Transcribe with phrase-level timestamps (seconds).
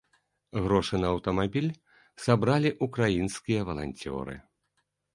[0.67, 1.69] Грошы на аўтамабіль
[2.25, 4.33] сабралі ўкраінскія валанцёры.